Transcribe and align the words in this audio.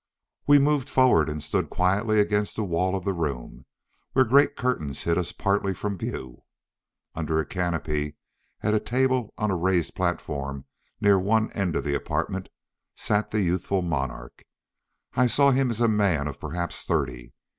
We 0.47 0.57
moved 0.57 0.89
forward 0.89 1.29
and 1.29 1.43
stood 1.43 1.69
quietly 1.69 2.19
against 2.19 2.55
the 2.55 2.63
wall 2.63 2.95
of 2.95 3.05
the 3.05 3.13
room, 3.13 3.67
where 4.13 4.25
great 4.25 4.55
curtains 4.55 5.03
hid 5.03 5.15
us 5.15 5.31
partly 5.31 5.75
from 5.75 5.95
view. 5.99 6.41
Under 7.13 7.39
a 7.39 7.45
canopy, 7.45 8.17
at 8.63 8.73
a 8.73 8.79
table 8.79 9.31
on 9.37 9.51
a 9.51 9.55
raised 9.55 9.93
platform 9.93 10.65
near 10.99 11.19
one 11.19 11.51
end 11.51 11.75
of 11.75 11.83
the 11.83 11.93
apartment, 11.93 12.49
sat 12.95 13.29
the 13.29 13.41
youthful 13.43 13.83
monarch. 13.83 14.41
I 15.13 15.27
saw 15.27 15.51
him 15.51 15.69
as 15.69 15.81
a 15.81 15.87
man 15.87 16.27
of 16.27 16.39
perhaps 16.39 16.83
thirty. 16.83 17.33